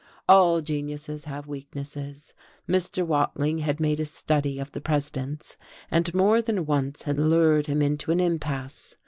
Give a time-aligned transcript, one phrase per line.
[0.27, 2.33] All geniuses have weaknesses;
[2.67, 3.05] Mr.
[3.05, 5.57] Wading had made a study of the President's,
[5.91, 8.95] and more than once had lured him into an impasse.